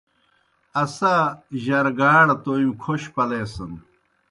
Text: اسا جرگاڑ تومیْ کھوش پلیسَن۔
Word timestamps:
اسا 0.81 1.13
جرگاڑ 1.63 2.27
تومیْ 2.43 2.71
کھوش 2.81 3.01
پلیسَن۔ 3.15 3.71